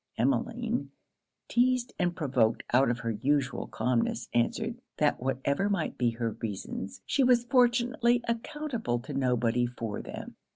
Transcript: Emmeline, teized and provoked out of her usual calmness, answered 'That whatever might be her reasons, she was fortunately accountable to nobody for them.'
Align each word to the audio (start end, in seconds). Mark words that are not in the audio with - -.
Emmeline, 0.17 0.89
teized 1.47 1.91
and 1.99 2.15
provoked 2.15 2.63
out 2.73 2.89
of 2.89 3.01
her 3.01 3.11
usual 3.11 3.67
calmness, 3.67 4.29
answered 4.33 4.81
'That 4.97 5.21
whatever 5.21 5.69
might 5.69 5.95
be 5.95 6.09
her 6.09 6.31
reasons, 6.41 7.03
she 7.05 7.23
was 7.23 7.43
fortunately 7.45 8.23
accountable 8.27 8.97
to 8.97 9.13
nobody 9.13 9.67
for 9.67 10.01
them.' 10.01 10.37